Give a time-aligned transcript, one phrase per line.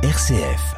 [0.00, 0.76] RCF.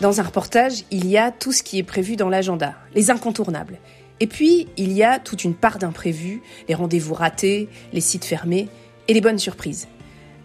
[0.00, 3.78] Dans un reportage, il y a tout ce qui est prévu dans l'agenda, les incontournables.
[4.20, 8.70] Et puis, il y a toute une part d'imprévus, les rendez-vous ratés, les sites fermés
[9.06, 9.86] et les bonnes surprises.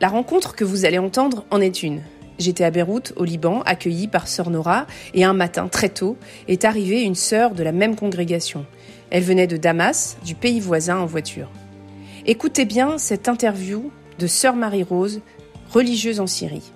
[0.01, 2.01] La rencontre que vous allez entendre en est une.
[2.39, 6.65] J'étais à Beyrouth, au Liban, accueillie par sœur Nora, et un matin, très tôt, est
[6.65, 8.65] arrivée une sœur de la même congrégation.
[9.09, 11.49] Elle venait de Damas, du pays voisin, en voiture.
[12.25, 15.21] Écoutez bien cette interview de sœur Marie-Rose,
[15.71, 16.71] religieuse en Syrie.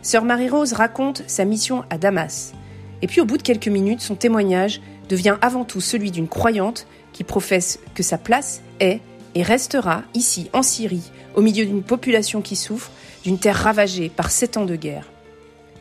[0.00, 2.54] Sœur Marie-Rose raconte sa mission à Damas.
[3.02, 6.86] Et puis au bout de quelques minutes, son témoignage devient avant tout celui d'une croyante
[7.12, 9.00] qui professe que sa place est
[9.34, 12.90] et restera ici, en Syrie, au milieu d'une population qui souffre,
[13.24, 15.12] d'une terre ravagée par sept ans de guerre.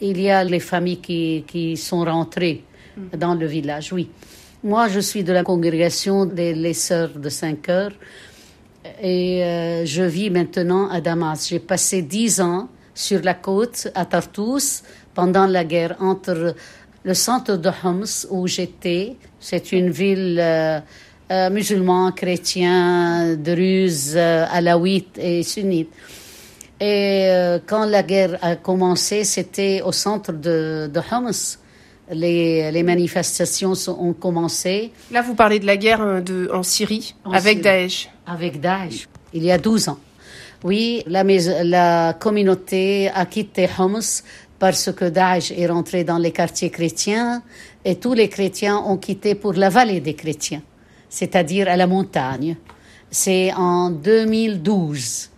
[0.00, 2.64] Il y a les familles qui, qui sont rentrées
[3.16, 4.10] dans le village, oui.
[4.64, 7.92] Moi, je suis de la congrégation des les Sœurs de Cinq Heures
[9.00, 11.48] et je vis maintenant à Damas.
[11.48, 14.82] J'ai passé dix ans sur la côte à Tartous
[15.14, 16.54] pendant la guerre entre
[17.04, 19.16] le centre de Homs où j'étais.
[19.38, 20.80] C'est une ville euh,
[21.30, 25.90] euh, musulmane, chrétien, druze, euh, alawite et sunnite.
[26.80, 31.30] Et euh, quand la guerre a commencé, c'était au centre de, de Homs.
[32.12, 37.32] Les, les manifestations ont commencé Là, vous parlez de la guerre de, en Syrie En
[37.32, 37.62] avec Syrie.
[37.62, 38.08] Daesh.
[38.26, 39.98] avec Daesh, il y a 12 ans.
[40.64, 44.22] Oui, la, communauté a quitté Homs
[44.58, 47.42] parce que Daesh est rentré dans les quartiers chrétiens
[47.84, 50.62] et tous les chrétiens ont quitté pour la vallée des chrétiens,
[51.08, 52.56] c'est-à-dire à la montagne.
[53.10, 55.30] C'est en 2012.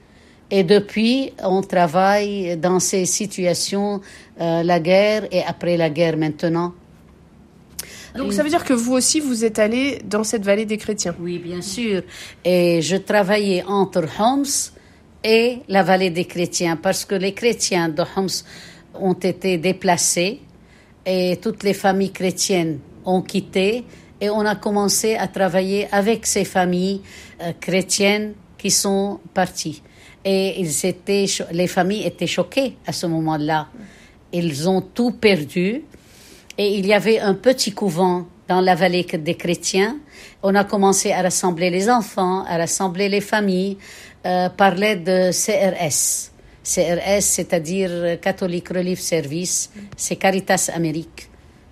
[0.50, 4.00] Et depuis, on travaille dans ces situations,
[4.40, 6.72] euh, la guerre et après la guerre maintenant.
[8.16, 11.14] Donc ça veut dire que vous aussi, vous êtes allé dans cette vallée des chrétiens?
[11.20, 12.02] Oui, bien sûr.
[12.44, 14.72] Et je travaillais entre Homs
[15.22, 18.44] et la vallée des chrétiens parce que les chrétiens de Homs
[18.94, 20.40] ont été déplacés
[21.04, 23.84] et toutes les familles chrétiennes ont quitté
[24.20, 27.00] et on a commencé à travailler avec ces familles
[27.40, 29.82] euh, chrétiennes qui sont parties.
[30.24, 33.68] Et ils étaient, les familles étaient choquées à ce moment-là.
[34.32, 35.84] Ils ont tout perdu.
[36.58, 39.96] Et il y avait un petit couvent dans la vallée des chrétiens.
[40.42, 43.78] On a commencé à rassembler les enfants, à rassembler les familles,
[44.28, 46.30] euh, par l'aide de CRS.
[46.62, 51.30] CRS, c'est-à-dire Catholic Relief Service, c'est Caritas Amérique.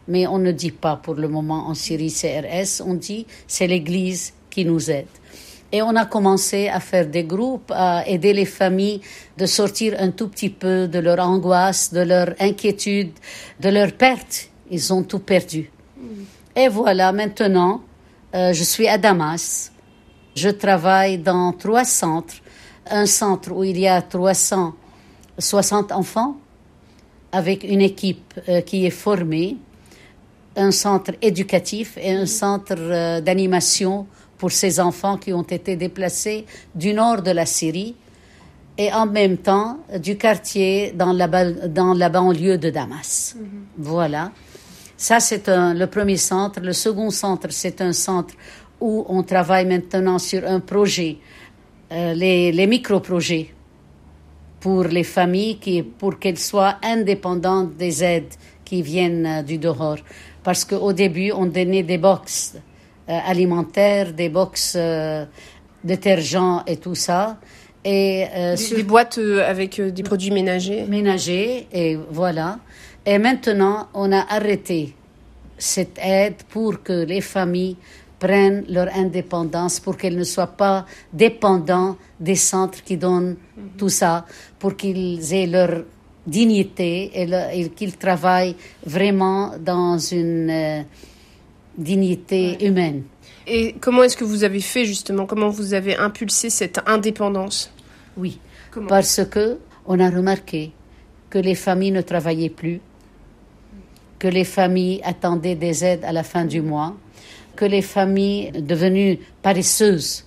[0.08, 4.32] Mais on ne dit pas pour le moment en Syrie CRS, on dit c'est l'Église
[4.48, 5.06] qui nous aide.
[5.72, 9.00] Et on a commencé à faire des groupes, à aider les familles
[9.36, 13.10] de sortir un tout petit peu de leur angoisse, de leur inquiétude,
[13.60, 14.48] de leur perte.
[14.70, 15.70] Ils ont tout perdu.
[16.54, 17.82] Et voilà, maintenant,
[18.34, 19.72] euh, je suis à Damas.
[20.34, 22.36] Je travaille dans trois centres.
[22.90, 26.36] Un centre où il y a 360 enfants
[27.32, 29.56] avec une équipe euh, qui est formée,
[30.56, 34.06] un centre éducatif et un centre euh, d'animation
[34.38, 37.94] pour ces enfants qui ont été déplacés du nord de la Syrie
[38.78, 41.26] et en même temps euh, du quartier dans la,
[41.68, 43.36] dans la banlieue de Damas.
[43.76, 44.32] Voilà.
[44.96, 46.60] Ça, c'est le premier centre.
[46.60, 48.34] Le second centre, c'est un centre
[48.80, 51.18] où on travaille maintenant sur un projet,
[51.92, 53.48] euh, les, les micro-projets
[54.60, 58.34] pour les familles qui, pour qu'elles soient indépendantes des aides
[58.64, 59.98] qui viennent euh, du dehors.
[60.42, 62.56] Parce qu'au début, on donnait des box
[63.08, 65.24] euh, alimentaires, des box euh,
[65.84, 67.38] détergents et tout ça.
[67.84, 70.84] Et Des, sur- des boîtes avec des produits ménagers.
[70.88, 72.58] ménager et voilà.
[73.04, 74.92] Et maintenant, on a arrêté
[75.56, 77.76] cette aide pour que les familles
[78.18, 83.36] prennent leur indépendance, pour qu'elles ne soient pas dépendants des centres qui donnent
[83.76, 84.24] tout ça,
[84.58, 85.84] pour qu'ils aient leur
[86.26, 90.82] dignité et, qu'ils travaillent vraiment dans une euh,
[91.76, 93.04] dignité humaine.
[93.46, 95.26] Et comment est-ce que vous avez fait justement?
[95.26, 97.70] Comment vous avez impulsé cette indépendance?
[98.16, 98.40] Oui,
[98.88, 100.72] parce que on a remarqué
[101.30, 102.80] que les familles ne travaillaient plus,
[104.18, 106.96] que les familles attendaient des aides à la fin du mois,
[107.56, 110.26] que les familles devenues paresseuses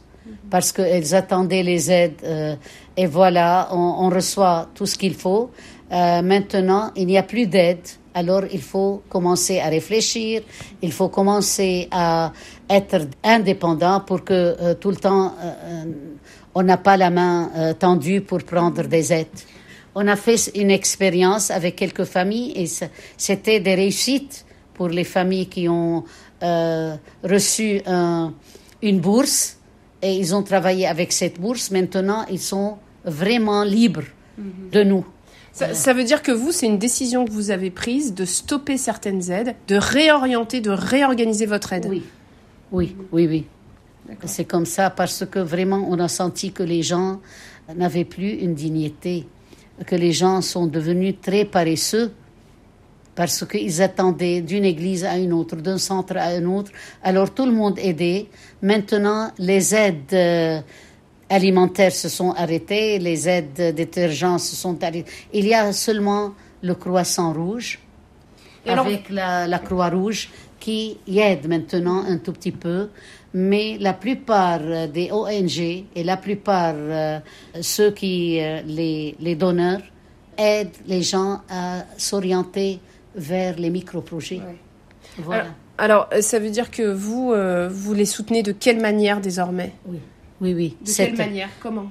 [0.49, 2.55] parce qu'elles attendaient les aides euh,
[2.97, 5.51] et voilà, on, reçoit tout ce qu'il faut.
[5.91, 10.41] Euh, maintenant, il n'y a plus d'aide, alors il faut commencer à réfléchir,
[10.81, 12.33] il faut commencer à
[12.69, 15.33] être indépendant pour que euh, tout le temps
[16.55, 19.27] on n'a pas la main tendue pour prendre des aides.
[19.95, 22.67] On a fait une expérience avec quelques familles et
[23.17, 26.03] c'était des réussites pour les familles qui ont
[26.41, 27.81] reçu
[28.81, 29.57] une bourse
[30.01, 31.71] et ils ont travaillé avec cette bourse.
[31.71, 34.03] Maintenant, ils sont vraiment libres
[34.37, 34.69] mhm.
[34.71, 35.05] de nous.
[35.51, 39.29] Ça, veut dire que vous, c'est une décision que vous avez prise de stopper certaines
[39.29, 41.87] aides, de réorienter, de réorganiser votre aide.
[41.89, 42.03] Oui,
[42.71, 43.45] oui, oui, oui.
[44.23, 47.19] C'est comme ça parce que vraiment, on a senti que les gens
[47.75, 49.27] n'avaient plus une dignité,
[49.85, 52.11] que les gens sont devenus très paresseux
[53.19, 56.71] parce qu'ils attendaient d'une église à une autre, d'un centre à un autre.
[57.03, 58.27] Alors tout le monde aidait.
[58.61, 60.61] Maintenant, les aides euh,
[61.29, 65.11] alimentaires se sont arrêtées, les aides détergents se sont arrêtées.
[65.33, 67.79] Il y a seulement le croissant rouge
[68.65, 72.87] avec la, croix rouge qui aide maintenant un tout petit peu.
[73.33, 75.59] Mais la plupart des ONG
[75.93, 77.19] et la plupart euh,
[77.59, 79.81] ceux qui, euh, les, les donneurs,
[80.37, 82.79] aident les gens à s'orienter
[83.19, 84.41] vers les micro-projets.
[85.17, 85.47] Voilà.
[85.77, 89.73] Alors, euh, ça veut dire que vous, euh, vous les soutenez de quelle manière désormais?
[89.85, 89.99] Oui,
[90.41, 90.77] oui, oui.
[90.85, 91.49] De quelle manière?
[91.61, 91.89] Comment?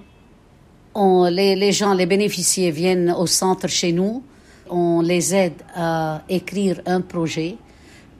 [0.95, 4.23] On, les, les, gens, les bénéficiaires viennent au centre chez nous.
[4.69, 7.57] On les aide à écrire un projet.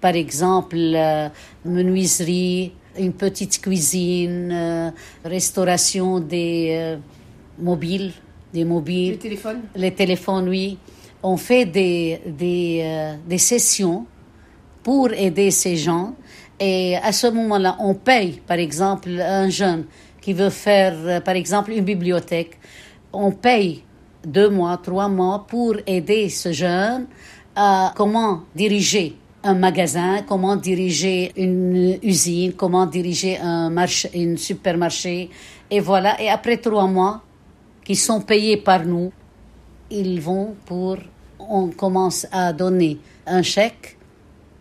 [0.01, 1.29] Par exemple, euh,
[1.65, 4.93] menuiserie, une petite cuisine,
[5.25, 6.97] restauration des
[7.59, 8.13] mobiles,
[8.53, 9.13] des mobiles.
[9.13, 9.61] Les téléphones?
[9.77, 10.79] Les téléphones, oui
[11.23, 14.07] on fait des, des, euh, des, sessions
[14.83, 16.15] pour aider ces gens.
[16.61, 19.85] Et à ce moment-là, on paye, par exemple, un jeune
[20.21, 22.59] qui veut faire, euh, par exemple, une bibliothèque.
[23.13, 23.83] On paye
[24.27, 27.07] deux mois, trois mois pour aider ce jeune
[27.55, 33.73] à comment diriger un magasin, comment diriger une usine, comment diriger un
[34.15, 35.31] une supermarché.
[35.71, 36.21] Et voilà.
[36.21, 37.23] Et après trois mois,
[37.85, 39.11] qui sont payés par nous,
[39.91, 40.99] ils vont pour,
[41.39, 43.97] on commence à donner un chèque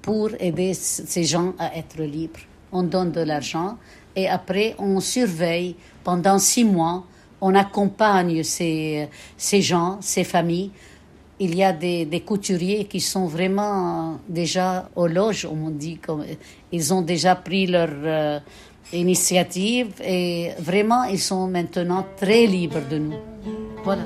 [0.02, 2.40] pour aider ces gens à être libres.
[2.72, 3.78] On donne de l'argent
[4.16, 7.04] et après on surveille pendant six mois,
[7.42, 10.72] on accompagne ces, ces gens, ces familles.
[11.40, 16.00] Il y a des, couturiers qui sont vraiment déjà aux loges, on dit,
[16.72, 18.40] ils ont déjà pris leur euh,
[18.92, 23.14] initiative et vraiment ils sont maintenant très libres de nous.
[23.84, 24.02] Voilà.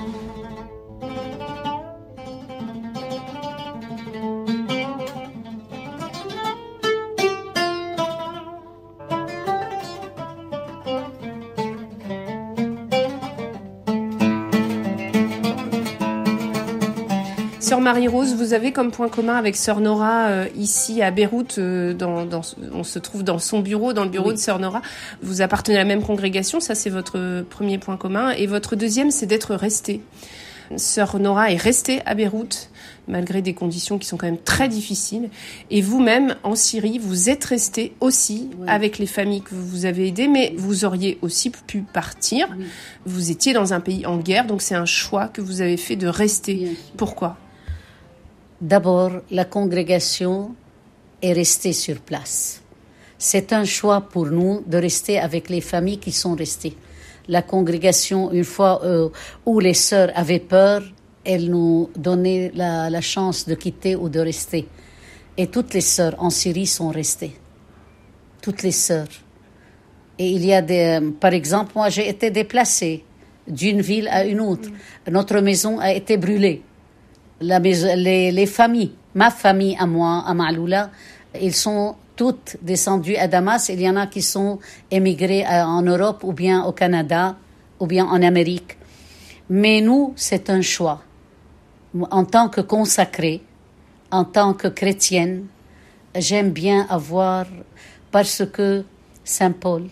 [17.71, 21.93] Sœur Marie-Rose, vous avez comme point commun avec Sœur Nora euh, ici à Beyrouth, euh,
[21.93, 22.27] dans,
[22.73, 24.81] on se trouve dans son bureau, dans le bureau de Sœur Nora.
[25.21, 28.31] Vous appartenez à la même congrégation, ça c'est votre premier point commun.
[28.31, 30.01] Et votre deuxième, c'est d'être resté.
[30.75, 32.69] Sœur Nora est restée à Beyrouth
[33.07, 35.29] malgré des conditions qui sont quand même très difficiles.
[35.69, 40.27] Et vous-même, en Syrie, vous êtes resté aussi avec les familles que vous avez aidées,
[40.27, 42.49] mais vous auriez aussi pu partir.
[43.05, 45.95] Vous étiez dans un pays en guerre, donc c'est un choix que vous avez fait
[45.95, 46.75] de rester.
[46.97, 47.37] Pourquoi?
[48.61, 50.53] D'abord, la congrégation
[51.19, 52.61] est restée sur place.
[53.17, 56.77] C'est un choix pour nous de rester avec les familles qui sont restées.
[57.27, 59.09] La congrégation, une fois euh,
[59.47, 60.83] où les sœurs avaient peur,
[61.25, 64.67] elles nous donnaient la, chance de quitter ou de rester.
[65.37, 67.33] Et toutes les sœurs en Syrie sont restées.
[68.43, 69.07] Toutes les sœurs.
[70.19, 73.03] Et il y a des, par exemple, moi j'ai été déplacée
[73.47, 74.69] d'une ville à une autre.
[75.09, 76.61] Notre maison a été brûlée
[77.41, 80.91] les, les, familles, ma famille à moi, à Maloula,
[81.39, 83.69] ils sont toutes descendues à Damas.
[83.69, 87.35] Il y en a qui sont émigrés en Europe ou bien au Canada
[87.79, 88.77] ou bien en Amérique.
[89.49, 91.01] Mais nous, c'est un choix.
[92.11, 93.41] En tant que consacrée,
[94.11, 95.47] en tant que chrétienne,
[96.15, 97.45] j'aime bien avoir,
[98.11, 98.83] parce que
[99.23, 99.87] Saint Paul,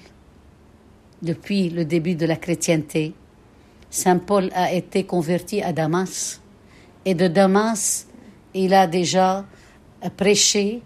[1.21, 3.13] depuis le début de la chrétienté,
[3.89, 6.39] Saint Paul a été converti à Damas
[7.09, 8.05] Et de Damas,
[8.53, 9.43] il a déjà
[10.15, 10.83] prêché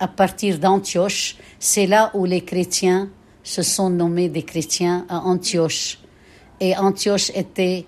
[0.00, 1.36] à partir d'Antioche.
[1.58, 3.10] C'est là où les chrétiens
[3.42, 5.98] se sont nommés des chrétiens à Antioche.
[6.58, 7.84] Et Antioche était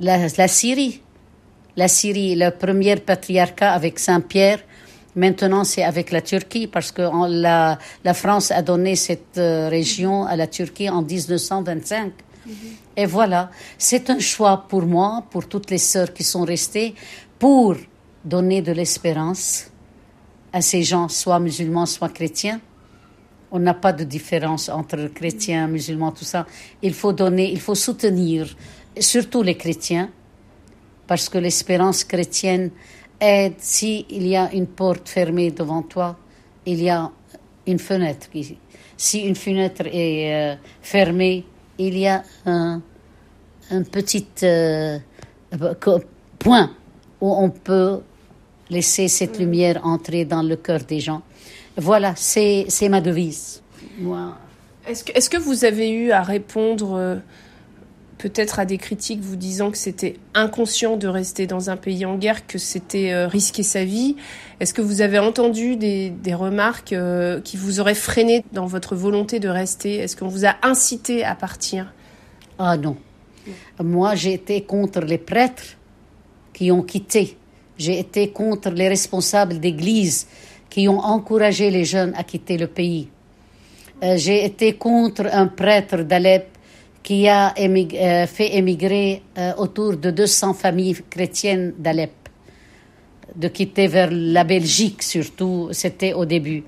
[0.00, 1.02] la, Syrie.
[1.76, 4.60] La Syrie, le premier patriarcat avec Saint-Pierre.
[5.16, 7.78] Maintenant, c'est avec la Turquie parce que la,
[8.14, 12.12] France a donné cette euh, région à la Turquie en 1925.
[12.96, 16.94] Et voilà, c'est un choix pour moi, pour toutes les sœurs qui sont restées,
[17.38, 17.76] pour
[18.24, 19.70] donner de l'espérance
[20.52, 22.60] à ces gens, soit musulmans, soit chrétiens.
[23.50, 26.46] On n'a pas de différence entre chrétiens, musulmans, tout ça.
[26.82, 28.56] Il faut donner, il faut soutenir,
[28.98, 30.10] surtout les chrétiens,
[31.06, 32.70] parce que l'espérance chrétienne
[33.20, 33.54] aide.
[33.58, 36.16] S'il y a une porte fermée devant toi,
[36.64, 37.10] il y a
[37.66, 38.28] une fenêtre.
[38.96, 41.44] Si une fenêtre est euh, fermée,
[41.78, 42.80] il y a un,
[43.90, 44.98] petit euh,
[46.38, 46.70] point
[47.20, 48.00] où on peut
[48.70, 51.22] laisser cette lumière entrer dans le cœur des gens.
[51.76, 53.62] Voilà, c'est ma devise.
[54.86, 57.16] Est-ce que, est que, vous avez eu à répondre euh,
[58.18, 62.16] peut-être à des critiques vous disant que c'était inconscient de rester dans un pays en
[62.16, 64.16] guerre, que c'était euh, risquer sa vie
[64.60, 69.38] Est-ce que vous avez entendu des, remarques euh, qui vous auraient freiné dans votre volonté
[69.38, 69.96] de rester?
[69.96, 71.92] Est-ce qu'on vous a incité à partir?
[72.58, 72.96] Ah non.
[73.80, 75.76] Moi, j'ai été contre les prêtres
[76.52, 77.36] qui ont quitté.
[77.78, 80.26] J'ai été contre les responsables d'église
[80.70, 83.08] qui ont encouragé les jeunes à quitter le pays.
[84.02, 86.55] Euh, j'ai été contre un prêtre d'Alep
[87.06, 92.10] qui a euh, fait émigrer euh, autour de 200 familles chrétiennes d'Alep,
[93.32, 96.64] de quitter vers la Belgique surtout, c'était au début.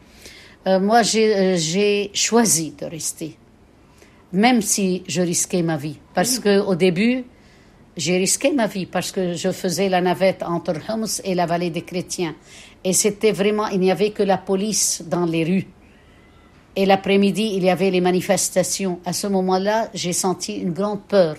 [0.66, 3.37] moi, j'ai choisi de rester,
[4.33, 7.25] même si je risquais ma vie, parce que au début,
[7.97, 11.71] j'ai risqué ma vie parce que je faisais la navette entre Homs et la vallée
[11.71, 12.37] des chrétiens.
[12.85, 15.66] Et c'était vraiment, il n'y avait que la police dans les rues.
[16.78, 19.00] Et l'après-midi, il y avait les manifestations.
[19.04, 21.35] À ce moment-là, j'ai senti une grande peur.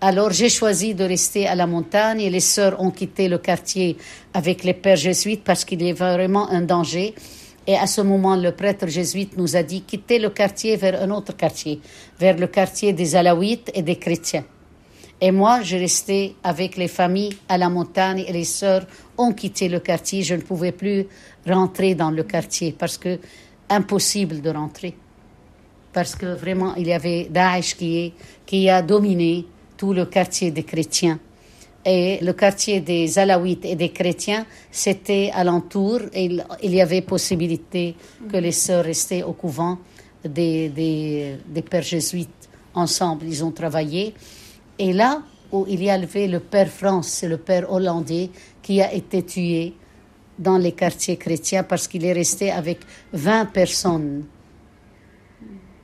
[0.00, 3.96] Alors j'ai choisi de rester à la montagne et les sœurs ont quitté le quartier
[4.32, 7.16] avec les pères jésuites parce qu'il y avait vraiment un danger.
[7.66, 11.10] Et à ce moment, le prêtre jésuite nous a dit quittez le quartier vers un
[11.10, 11.80] autre quartier,
[12.20, 14.44] vers le quartier des Alaouites et des chrétiens.
[15.20, 18.86] Et moi, je restais avec les familles à la montagne et les sœurs
[19.18, 20.22] ont quitté le quartier.
[20.22, 21.06] Je ne pouvais plus
[21.44, 23.18] rentrer dans le quartier parce que
[23.72, 24.94] impossible de rentrer.
[25.92, 29.44] Parce que vraiment, il y avait Daesh qui, a dominé
[29.76, 31.18] tout le quartier des chrétiens.
[31.84, 36.30] Et le quartier des Alaouites et des chrétiens, c'était alentour et
[36.62, 37.96] il, y avait possibilité
[38.30, 39.78] que les sœurs restaient au couvent
[40.24, 43.26] des, des, pères jésuites ensemble.
[43.26, 44.14] Ils ont travaillé.
[44.78, 48.30] Et là où il y avait le père France, le père hollandais,
[48.62, 49.74] qui a été tué
[50.38, 52.80] dans les quartiers chrétiens parce qu'il est resté avec
[53.12, 54.24] 20 personnes.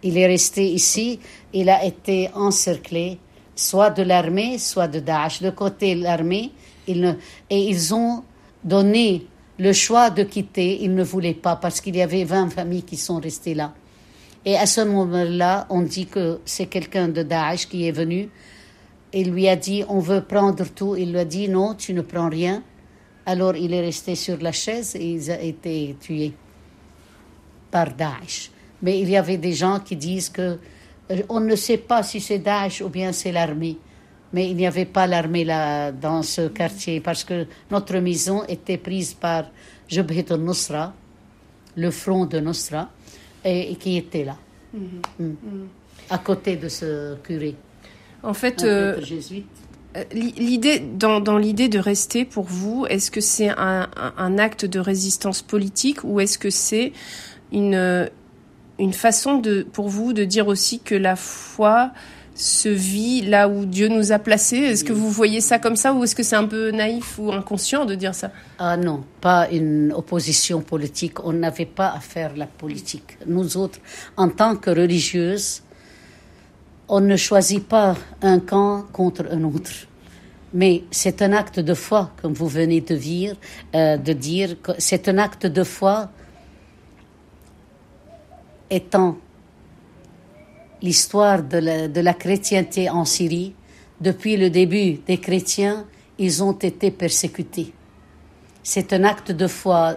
[0.03, 1.19] Il est resté ici,
[1.53, 3.19] il a été encerclé,
[3.57, 5.43] soit de l'armée, soit de Daesh.
[5.43, 6.53] De côté l'armée,
[6.87, 7.19] et
[7.51, 8.23] ils ont
[8.63, 9.27] donné
[9.59, 12.97] le choix de quitter, ils ne voulaient pas parce qu'il y avait 20 familles qui
[12.97, 13.75] sont restées là.
[14.45, 18.31] Et à ce moment-là, on dit que c'est quelqu'un de Daesh qui est venu
[19.13, 20.97] il lui a dit on veut prendre tout.
[20.97, 22.63] Il lui a dit non, tu ne prends rien.
[23.29, 26.33] Alors il est resté sur la chaise et il a été tué
[27.71, 28.51] par Daesh.
[28.81, 30.57] Mais il y avait des gens qui disent que
[31.11, 33.77] euh, on ne sait pas si c'est Daesh ou bien c'est l'armée.
[34.33, 38.79] Mais il n'y avait pas l'armée là dans ce quartier parce que notre maison était
[38.79, 39.51] prise par
[39.89, 40.95] Jabhat al-Nusra,
[41.77, 42.89] le front de Nusra,
[43.45, 44.37] et, qui était là,
[44.75, 45.23] mm-hmm.
[45.23, 45.27] Mm.
[45.27, 45.69] Mm.
[46.09, 47.55] à côté de ce curé.
[48.23, 49.41] En fait, euh, euh,
[50.13, 56.05] l'idée dans, l'idée de rester pour vous, est-ce que c'est un, acte de résistance politique
[56.05, 56.93] ou est-ce que c'est
[57.53, 58.09] une
[58.79, 61.91] une façon de pour vous de dire aussi que la foi
[62.35, 64.59] se vit là où Dieu nous a placés?
[64.59, 67.33] Est-ce que vous voyez ça comme ça ou est-ce que c'est un peu naïf ou
[67.33, 68.31] inconscient de dire ça?
[68.59, 71.25] Ah non, pas une opposition politique.
[71.25, 73.19] On n'avait pas à faire la politique.
[73.27, 73.81] Nous autres,
[74.17, 75.63] en tant que religieuses,
[76.89, 79.87] on ne choisit pas un camp contre un autre.
[80.55, 83.37] Mais c'est un acte de foi, comme vous venez de dire,
[83.75, 86.09] euh, de dire c'est un acte de foi
[88.71, 89.19] étant
[90.81, 93.55] l'histoire de la, chrétienté en Syrie.
[94.01, 95.85] Depuis le début des chrétiens,
[96.19, 97.73] ils ont été persécutés.
[98.63, 99.97] C'est un acte de foi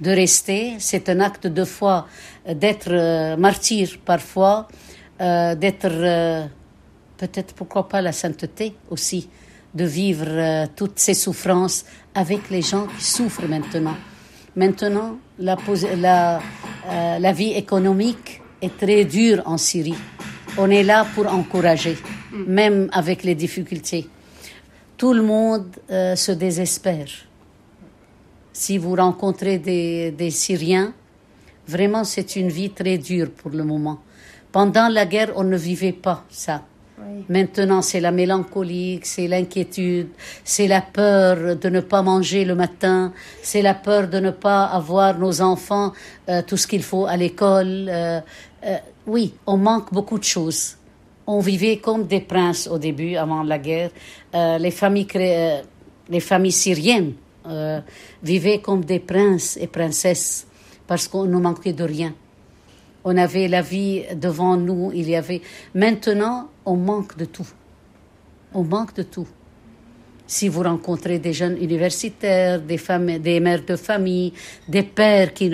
[0.00, 2.06] de rester, c'est un acte de foi
[2.46, 4.68] d'être euh, martyr parfois,
[5.20, 6.46] euh, d'être euh,
[7.16, 9.28] peut-être pourquoi pas la sainteté aussi,
[9.74, 13.96] de vivre euh, toutes ces souffrances avec les gens qui souffrent maintenant.
[14.54, 15.56] Maintenant, la,
[15.96, 16.40] la,
[17.18, 19.94] la vie économique est très dure en Syrie.
[20.56, 21.98] On est là pour encourager,
[22.32, 24.08] même avec les difficultés.
[24.96, 27.08] Tout le monde se désespère.
[28.54, 30.94] Si vous rencontrez des, des Syriens,
[31.68, 33.98] vraiment c'est une vie très dure pour le moment.
[34.56, 36.62] Pendant la guerre, on ne vivait pas ça.
[37.28, 40.08] Maintenant, c'est la mélancolie, c'est l'inquiétude,
[40.44, 44.64] c'est la peur de ne pas manger le matin, c'est la peur de ne pas
[44.64, 45.92] avoir nos enfants
[46.30, 47.86] euh, tout ce qu'il faut à l'école.
[47.90, 48.20] Euh,
[48.64, 50.78] euh, oui, on manque beaucoup de choses.
[51.26, 53.90] On vivait comme des princes au début, avant la guerre.
[54.32, 55.08] les familles,
[56.08, 57.12] les familles syriennes
[58.22, 60.46] vivaient comme des princes et princesses
[60.86, 62.14] parce qu'on ne manquait de rien.
[63.08, 65.40] On avait la vie devant nous, il y avait.
[65.76, 67.46] Maintenant, on manque de tout.
[68.52, 69.28] On manque de tout.
[70.26, 74.32] Si vous rencontrez des jeunes universitaires, des, mères de famille,
[74.66, 75.52] des pères qui,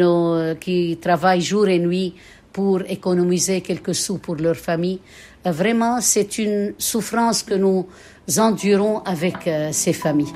[0.60, 2.14] qui travaillent jour et nuit
[2.54, 5.00] pour économiser quelques sous pour leur famille,
[5.44, 7.86] vraiment, c'est une souffrance que nous
[8.38, 10.32] endurons avec euh, ces familles.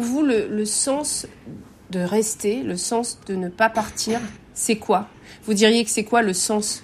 [0.00, 1.26] Le sens
[1.90, 4.20] de rester, le sens de ne pas partir,
[4.54, 5.08] c'est quoi?
[5.44, 6.82] Vous diriez que c'est quoi le sens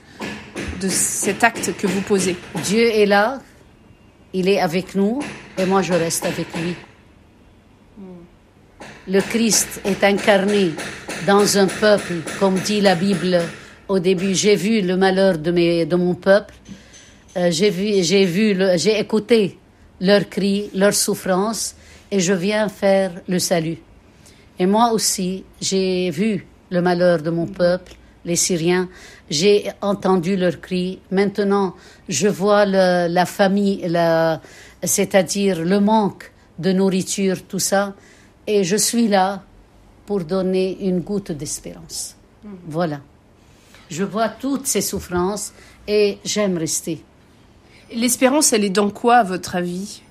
[0.80, 2.36] de cet acte que vous posez?
[2.64, 3.40] Dieu est là,
[4.32, 5.20] il est avec nous
[5.56, 6.74] et moi je reste avec lui.
[9.06, 10.72] Le Christ est incarné
[11.26, 13.40] dans un peuple, comme dit la Bible
[13.88, 14.34] au début.
[14.34, 16.54] J'ai vu le malheur de, mes, de mon peuple,
[17.36, 19.56] euh, j'ai vu, j'ai vu, j'ai écouté
[20.00, 21.74] leurs cris, leurs souffrances,
[22.10, 23.78] et je viens faire le salut.
[24.58, 28.88] Et moi aussi, j'ai vu le malheur de mon peuple, les Syriens,
[29.30, 31.00] j'ai entendu leurs cris.
[31.10, 31.74] Maintenant,
[32.08, 33.80] je vois la famille,
[34.82, 37.94] c'est-à-dire le manque de nourriture, tout ça,
[38.46, 39.42] et je suis là
[40.06, 42.16] pour donner une goutte d'espérance.
[42.42, 42.56] Mhm.
[42.66, 43.00] Voilà.
[43.90, 45.52] Je vois toutes ces souffrances
[45.86, 47.02] et j'aime rester.
[47.94, 50.02] L'espérance, elle est dans quoi, à votre avis?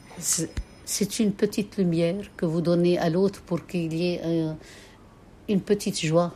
[0.88, 4.54] C'est une petite lumière que vous donnez à l'autre pour qu'il y ait euh,
[5.50, 6.34] une petite joie.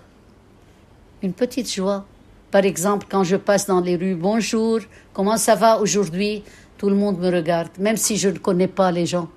[1.23, 2.05] Une petite joie.
[2.51, 4.79] Par exemple, quand je passe dans les rues, bonjour,
[5.13, 6.43] comment ça va aujourd'hui?
[6.77, 9.29] Tout le monde me regarde, même si je ne connais pas les gens.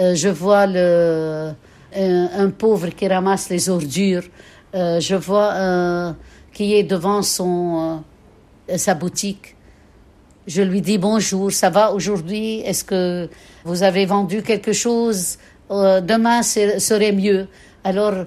[0.00, 4.24] Euh, je vois un, pauvre qui ramasse les ordures.
[4.74, 6.14] Euh, je vois
[6.54, 9.53] qui est devant sa boutique.
[10.46, 12.60] Je lui dis bonjour, ça va aujourd'hui?
[12.60, 13.30] Est-ce que
[13.64, 15.38] vous avez vendu quelque chose?
[15.70, 17.48] Euh, Demain serait mieux.
[17.82, 18.26] Alors,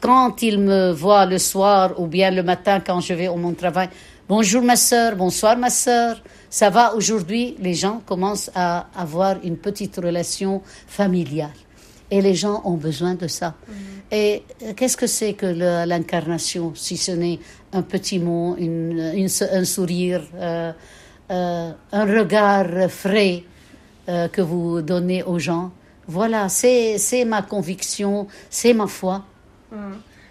[0.00, 3.52] quand il me voit le soir ou bien le matin quand je vais au mon
[3.52, 3.88] travail,
[4.28, 7.56] bonjour ma soeur, bonsoir ma soeur, ça va aujourd'hui?
[7.58, 11.50] Les gens commencent à avoir une petite relation familiale.
[12.12, 13.48] Et les gens ont besoin de ça.
[13.48, 14.00] Mm-hmm.
[14.12, 15.46] Et euh, qu'est-ce que c'est que
[15.86, 17.38] l'incarnation, si ce n'est
[17.72, 19.00] un petit mot, une,
[19.52, 20.72] un sourire, euh,
[21.30, 23.44] euh, un regard frais
[24.32, 25.70] que vous donnez aux gens
[26.08, 29.24] Voilà, c'est ma conviction, c'est ma foi.
[29.70, 29.76] Mm.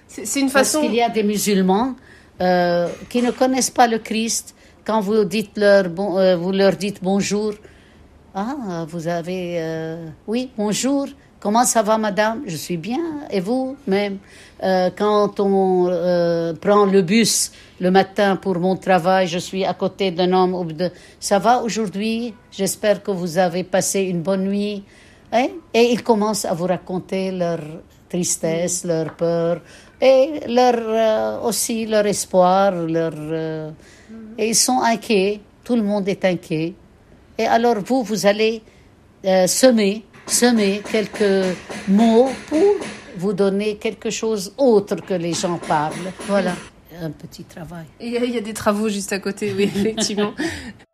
[0.06, 0.80] C'est une façon.
[0.80, 1.96] Parce qu'il y a des musulmans
[2.38, 4.54] qui ne connaissent pas le Christ.
[4.84, 7.54] Quand vous, dites leur, bon, vous leur dites bonjour,
[8.36, 9.98] ah, vous avez.
[10.28, 11.08] oui, bonjour.
[11.40, 12.44] Comment ça va, madame?
[12.48, 13.00] Je suis bien.
[13.32, 14.18] Et vous même?
[14.62, 19.74] Euh, Quand on euh, prend le bus le matin pour mon travail, je suis à
[19.74, 20.92] côté d'un homme ou de...
[21.18, 22.34] Ça va aujourd'hui?
[22.52, 24.84] J'espère que vous avez passé une bonne nuit.
[25.32, 25.48] Hein?
[25.74, 27.60] Et ils commencent à vous raconter leur
[28.10, 29.62] tristesse, leur peur
[30.02, 32.74] et leur, euh, aussi leur espoir.
[32.74, 33.14] Leur,
[34.38, 35.40] et ils sont inquiets.
[35.64, 36.74] Tout le monde est inquiet.
[37.38, 38.62] Et alors vous, vous allez
[39.24, 42.76] semer semer quelques mots pour
[43.18, 46.12] vous donner quelque chose autre que les gens parlent.
[46.28, 46.56] Voilà,
[47.02, 47.86] un petit travail.
[48.00, 50.34] Il y, a des travaux juste à côté, oui, effectivement.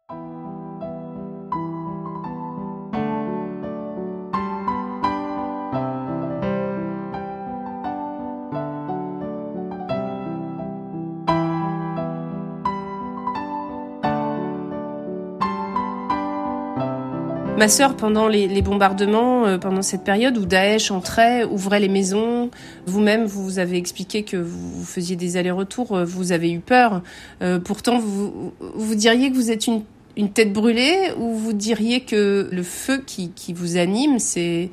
[17.57, 22.51] Ma sœur, pendant les, bombardements, euh, pendant cette période où Daesh entrait, ouvrait les maisons,
[22.85, 27.01] vous-même, vous avez expliqué que vous faisiez des allers-retours, euh, vous avez eu peur.
[27.41, 29.83] Euh, pourtant, vous, vous diriez que vous êtes une,
[30.17, 34.69] une, tête brûlée ou vous diriez que le feu qui, qui vous anime, c'est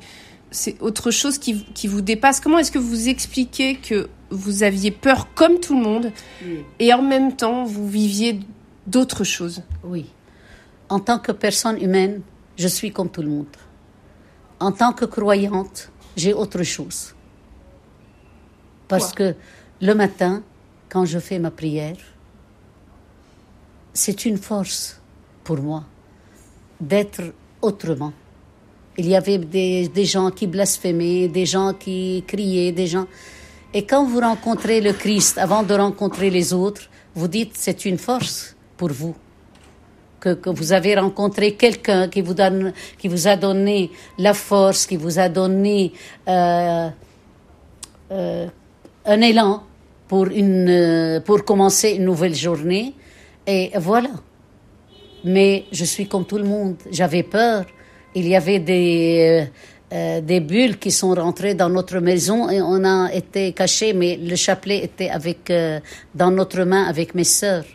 [0.51, 2.39] c'est autre chose qui, qui vous dépasse?
[2.39, 6.11] Comment est-ce que vous expliquez que vous aviez peur comme tout le monde
[6.79, 8.39] et en même temps vous viviez
[8.85, 9.63] d'autres choses?
[9.83, 10.05] Oui.
[10.89, 12.21] En tant que personne humaine,
[12.57, 13.57] je suis comme tout le monde.
[14.59, 17.15] En tant que croyante, j'ai autre chose.
[18.87, 19.35] Parce que
[19.81, 20.43] le matin,
[20.89, 21.97] quand je fais ma prière,
[23.93, 25.01] c'est une force
[25.43, 25.83] pour moi
[26.79, 27.21] d'être
[27.61, 28.13] autrement.
[28.97, 33.07] Il y avait des, des, gens qui blasphémaient, des gens qui criaient, des gens.
[33.73, 37.97] Et quand vous rencontrez le Christ avant de rencontrer les autres, vous dites c'est une
[37.97, 39.15] force pour vous
[40.23, 44.95] que, vous avez rencontré quelqu'un qui vous donne, qui vous a donné la force, qui
[44.95, 45.91] vous a donné
[46.27, 46.89] euh,
[48.11, 48.47] euh,
[49.05, 49.63] un élan
[50.07, 52.93] pour une, euh, pour commencer une nouvelle journée.
[53.45, 54.11] Et voilà.
[55.25, 56.75] Mais je suis comme tout le monde.
[56.89, 57.65] J'avais peur.
[58.15, 59.47] Il y avait des
[60.23, 64.35] des bulles qui sont rentrées dans notre maison et on a été cachés, mais le
[64.35, 65.53] chapelet était avec,
[66.15, 67.65] dans notre main avec mes sœurs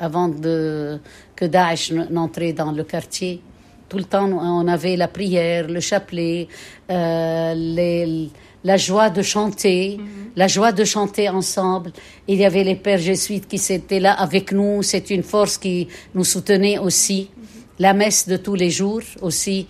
[0.00, 0.98] avant de,
[1.38, 3.40] que Daesh n'entrait dans le quartier.
[3.88, 6.48] Tout le temps, on avait la prière, le chapelet,
[6.90, 8.28] euh, les,
[8.64, 10.32] la joie de chanter, mhm.
[10.34, 11.92] la joie de chanter ensemble.
[12.26, 14.82] Il y avait les pères jésuites qui étaient là avec nous.
[14.82, 17.30] C'est une force qui nous soutenait aussi.
[17.30, 17.44] Mhm.
[17.78, 19.68] La messe de tous les jours aussi.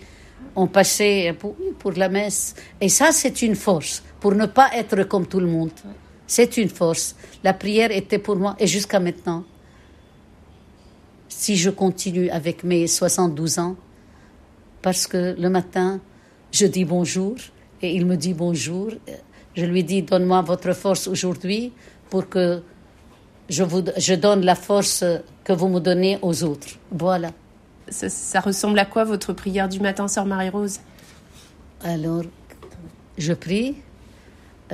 [0.55, 2.55] On passait pour, pour la messe.
[2.81, 5.77] Et ça, c'est une force pour ne pas être comme tout le monde.
[6.25, 7.15] C'est une force.
[7.43, 9.43] La prière était pour moi et jusqu'à maintenant
[11.39, 13.77] si je continue avec mes 72 ans,
[14.81, 16.01] parce que le matin,
[16.51, 17.35] je dis bonjour
[17.81, 18.89] et il me dit bonjour.
[19.55, 21.71] Je lui dis, donne-moi votre force aujourd'hui
[22.09, 22.61] pour que
[23.47, 25.05] je, vous, je donne la force
[25.45, 26.67] que vous me donnez aux autres.
[26.91, 27.31] Voilà.
[27.89, 30.81] Ça, ressemble à quoi votre prière du matin, sœur Marie-Rose?
[31.81, 32.23] Alors,
[33.17, 33.77] je prie,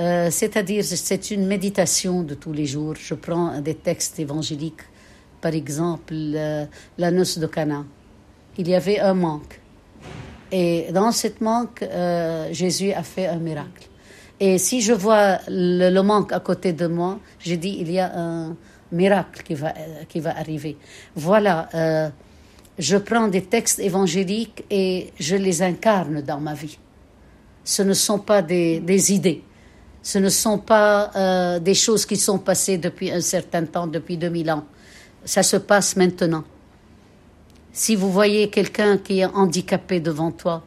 [0.00, 2.96] euh, c'est-à-dire c'est une méditation de tous les jours.
[2.96, 4.82] Je prends des textes évangéliques
[5.46, 6.12] par exemple,
[6.98, 7.84] la noce de Cana.
[8.58, 9.60] Il y avait un manque.
[10.50, 13.86] Et dans ce manque, euh, Jésus a fait un miracle.
[14.40, 18.10] Et si je vois le, manque à côté de moi, je dis il y a
[18.12, 18.56] un
[18.90, 19.72] miracle qui va,
[20.08, 20.76] qui va arriver.
[21.14, 22.08] Voilà, euh,
[22.76, 26.76] je prends des textes évangéliques et je les incarne dans ma vie.
[27.62, 29.44] Ce ne sont pas des, idées.
[30.02, 34.16] Ce ne sont pas euh, des choses qui sont passées depuis un certain temps, depuis
[34.16, 34.64] 2000 ans
[35.26, 36.44] ça se passe maintenant.
[37.72, 40.64] Si vous voyez quelqu'un qui est handicapé devant toi,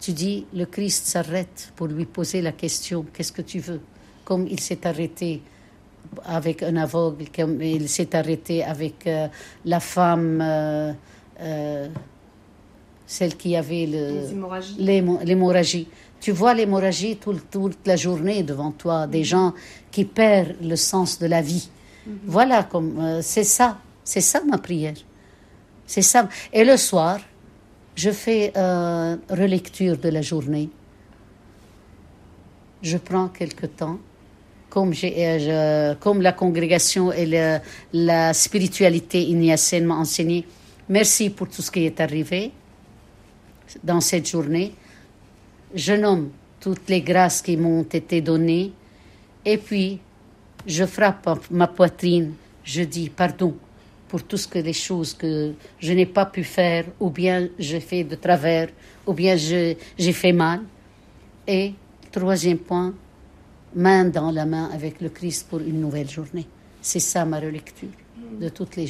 [0.00, 3.80] tu dis, le Christ s'arrête pour lui poser la question, qu'est-ce que tu veux?
[4.24, 5.42] Comme il s'est arrêté
[6.24, 9.28] avec un aveugle, comme il s'est arrêté avec euh,
[9.66, 10.92] la femme, euh,
[11.40, 11.88] euh,
[13.06, 13.86] celle qui avait
[14.78, 15.88] l'hémorragie.
[16.20, 19.52] Tu vois l'hémorragie toute la journée devant toi, des gens
[19.90, 21.68] qui perdent le sens de la vie.
[22.06, 22.18] Mhm.
[22.26, 24.94] Voilà, comme euh, c'est ça, c'est ça ma prière.
[25.86, 26.28] C'est ça.
[26.52, 27.20] Et le soir,
[27.96, 30.70] je fais euh, relecture de la journée.
[32.82, 33.98] Je prends quelque temps,
[34.70, 37.60] comme, euh, comme la congrégation et
[37.92, 40.46] la spiritualité ignatienne m'ont enseigné.
[40.88, 42.52] Merci pour tout ce qui est arrivé
[43.84, 44.74] dans cette journée.
[45.74, 48.72] Je nomme toutes les grâces qui m'ont été données.
[49.44, 50.00] Et puis,
[50.66, 53.54] je frappe ma poitrine, je dis pardon
[54.08, 57.80] pour tout ce que les choses que je n'ai pas pu faire, ou bien j'ai
[57.80, 58.68] fait de travers,
[59.06, 59.76] ou bien j'ai
[60.12, 60.62] fait mal.
[61.46, 61.74] Et
[62.10, 62.92] troisième point,
[63.74, 66.46] main dans la main avec le Christ pour une nouvelle journée.
[66.82, 67.88] C'est ça ma relecture
[68.40, 68.88] de toutes les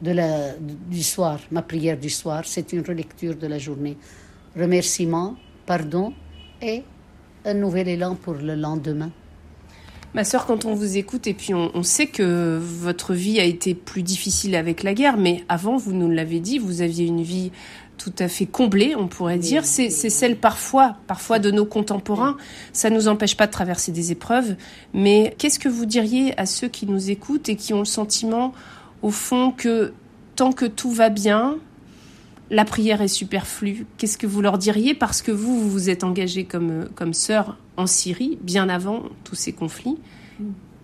[0.00, 3.96] de la, du soir, ma prière du soir, c'est une relecture de la journée.
[4.56, 6.12] Remerciement, pardon
[6.62, 6.82] et
[7.44, 9.10] un nouvel élan pour le lendemain.
[10.14, 13.74] Ma sœur, quand on vous écoute, et puis on, sait que votre vie a été
[13.74, 17.52] plus difficile avec la guerre, mais avant, vous nous l'avez dit, vous aviez une vie
[17.98, 19.64] tout à fait comblée, on pourrait dire.
[19.64, 22.36] C'est celle parfois, parfois de nos contemporains.
[22.72, 24.56] Ça ne nous empêche pas de traverser des épreuves.
[24.94, 28.54] Mais qu'est-ce que vous diriez à ceux qui nous écoutent et qui ont le sentiment,
[29.02, 29.92] au fond, que
[30.36, 31.58] tant que tout va bien,
[32.50, 33.86] la prière est superflue.
[33.98, 37.58] Qu'est-ce que vous leur diriez Parce que vous, vous vous êtes engagé comme, comme sœur
[37.76, 39.98] en Syrie, bien avant tous ces conflits.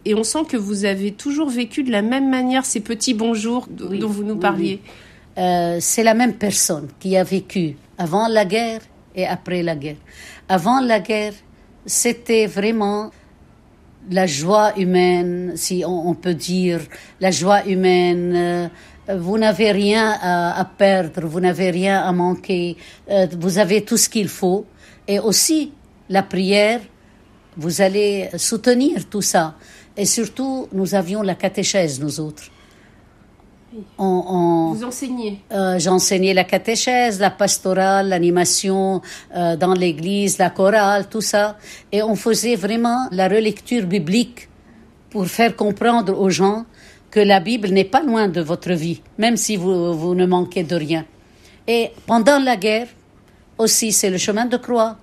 [0.05, 3.67] Et on sent que vous avez toujours vécu de la même manière ces petits bonjours
[3.71, 4.81] dont vous nous parliez.
[5.39, 8.81] Euh, c'est la même personne qui a vécu avant la guerre
[9.15, 9.97] et après la guerre.
[10.49, 11.33] Avant la guerre,
[11.87, 13.11] c'était vraiment
[14.11, 16.81] la joie humaine, si on, peut dire,
[17.21, 18.33] la joie humaine.
[18.37, 18.69] Euh,
[19.09, 22.77] vous n'avez rien à, perdre, vous n'avez rien à manquer,
[23.11, 24.65] euh, vous avez tout ce qu'il faut.
[25.07, 25.73] Et aussi,
[26.09, 26.81] la prière,
[27.57, 29.55] vous allez soutenir tout ça.
[29.97, 32.45] Et surtout, nous avions la catéchèse, nous autres.
[33.99, 39.03] Vous enseignez euh, J'enseignais la catéchèse, la pastorale, l'animation
[39.37, 41.59] euh, dans l'église, la chorale, tout ça.
[41.91, 44.49] Et on faisait vraiment la relecture biblique
[45.11, 46.67] pour faire comprendre aux gens
[47.15, 50.65] que la Bible n'est pas loin de votre vie, même si vous, vous ne manquez
[50.65, 51.07] de rien.
[51.65, 52.89] Et pendant la guerre,
[53.57, 54.99] aussi, c'est le chemin de croix.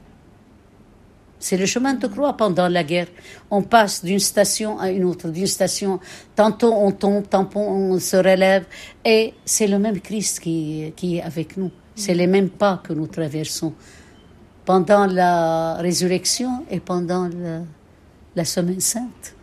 [1.40, 3.08] C'est le chemin de croix pendant la guerre.
[3.50, 6.02] On passe d'une station à une autre, d'une station.
[6.36, 8.66] Tantôt on tombe, tantôt on se relève.
[9.06, 11.72] Et c'est le même Christ qui, qui est avec nous.
[11.96, 13.74] C'est les mêmes pas que nous traversons.
[14.66, 17.30] Pendant la résurrection et pendant
[18.36, 19.34] la, semaine sainte.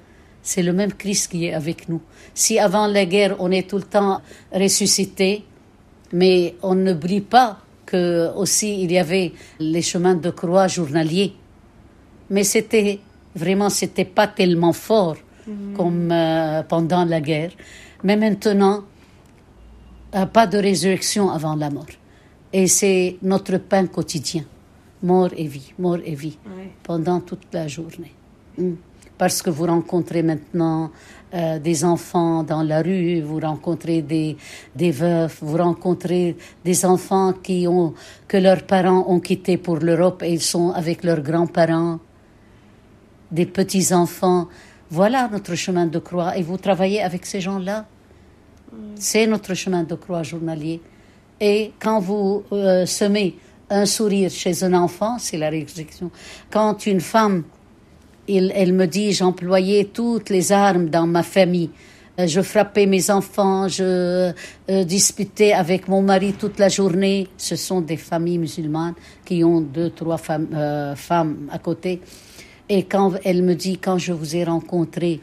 [0.48, 2.00] C'est le même Christ qui est avec nous.
[2.34, 4.20] Si avant la guerre on est tout le temps
[4.52, 5.44] ressuscité,
[6.12, 11.34] mais on n'oublie pas que aussi il y avait les chemins de croix journaliers
[12.30, 13.00] mais c'était
[13.34, 15.74] vraiment, c'était pas tellement fort mhm.
[15.76, 17.50] comme euh, pendant la guerre.
[18.04, 18.84] Mais maintenant,
[20.14, 21.86] euh, pas de résurrection avant la mort.
[22.52, 24.44] Et c'est notre pain quotidien.
[25.02, 26.38] Mort et vie, mort et vie,
[26.82, 28.12] pendant toute la journée.
[28.56, 28.72] Mm.
[29.18, 30.90] Parce que vous rencontrez maintenant
[31.34, 34.36] euh, des enfants dans la rue, vous rencontrez des,
[34.74, 37.92] des veufs, vous rencontrez des enfants qui ont,
[38.26, 41.98] que leurs parents ont quitté pour l'Europe et ils sont avec leurs grands-parents
[43.30, 44.48] des petits-enfants.
[44.90, 46.36] Voilà notre chemin de croix.
[46.38, 47.86] Et vous travaillez avec ces gens-là?
[48.94, 50.80] C'est notre chemin de croix journalier.
[51.40, 53.36] Et quand vous euh, semez
[53.70, 56.10] un sourire chez un enfant, c'est la résurrection.
[56.50, 57.44] Quand une femme,
[58.28, 61.70] elle me dit, j'employais toutes les armes dans ma famille.
[62.18, 64.32] Euh, je frappais mes enfants, je
[64.70, 67.28] euh, disputais avec mon mari toute la journée.
[67.36, 72.00] Ce sont des familles musulmanes qui ont deux, trois femmes à côté.
[72.68, 75.20] Et quand elle me dit, quand je vous ai rencontré,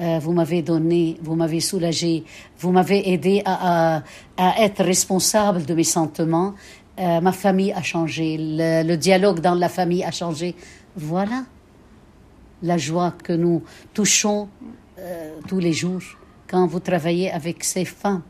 [0.00, 2.24] euh, vous m'avez donné, vous m'avez soulagé,
[2.58, 4.02] vous m'avez aidé à,
[4.36, 6.54] être responsable de mes sentiments,
[7.00, 10.54] euh, ma famille a changé, le, dialogue dans la famille a changé.
[10.96, 11.44] Voilà
[12.62, 13.62] la joie que nous
[13.94, 14.48] touchons
[14.98, 16.02] euh, tous les jours
[16.48, 18.22] quand vous travaillez avec ces femmes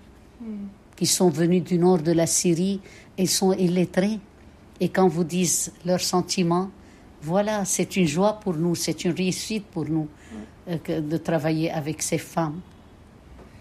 [0.97, 2.81] qui sont venues du nord de la Syrie
[3.17, 4.19] et sont illettrées.
[4.81, 6.71] Et quand vous dites leurs sentiments,
[7.23, 10.09] voilà, c'est une joie pour nous, c'est une réussite pour nous
[10.69, 12.61] euh, de travailler avec ces femmes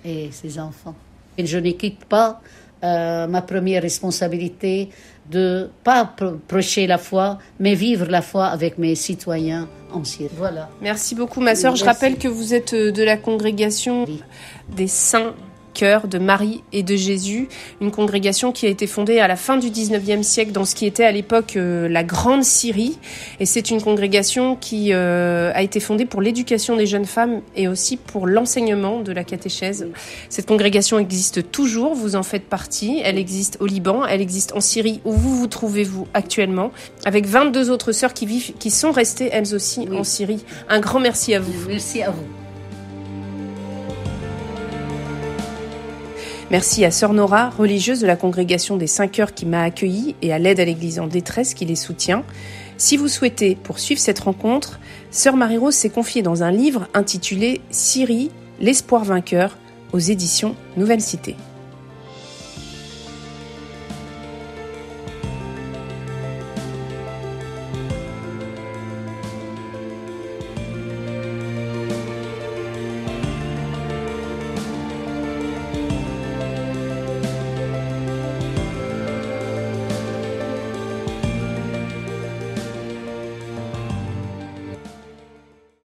[0.03, 0.95] et ces enfants.
[1.37, 2.41] Et je ne quitte pas
[2.83, 4.89] euh, ma première responsabilité
[5.31, 6.13] de pas
[6.47, 10.29] prêcher la foi, mais vivre la foi avec mes citoyens en Syrie.
[10.37, 10.69] Voilà.
[10.81, 11.75] Merci beaucoup, ma sœur.
[11.75, 14.05] Je rappelle que vous êtes euh, de la congrégation
[14.75, 15.33] des saints
[15.77, 17.47] cœur de Marie et de Jésus,
[17.81, 20.87] une congrégation qui a été fondée à la fin du 19e siècle dans ce qui
[20.87, 22.97] était à l'époque euh, la Grande Syrie.
[23.39, 27.67] Et c'est une congrégation qui euh, a été fondée pour l'éducation des jeunes femmes et
[27.67, 29.87] aussi pour l'enseignement de la catéchèse.
[30.29, 32.99] Cette congrégation existe toujours, vous en faites partie.
[33.03, 36.71] Elle existe au Liban, elle existe en Syrie où vous vous trouvez-vous actuellement,
[37.05, 40.43] avec 22 autres sœurs qui vivent, qui sont restées elles aussi en Syrie.
[40.69, 41.53] Un grand merci à vous.
[41.67, 42.36] Merci à vous.
[46.49, 50.31] Merci à Sœur Nora, religieuse de la congrégation des 5 heures qui m'a accueillie et
[50.31, 52.23] à l'aide à l'Église en détresse qui les soutient.
[52.77, 54.79] Si vous souhaitez poursuivre cette rencontre,
[55.11, 58.31] Sœur Marie-Rose s'est confiée dans un livre intitulé Syrie,
[58.61, 59.57] l'espoir vainqueur
[59.91, 61.35] aux éditions Nouvelle Cité.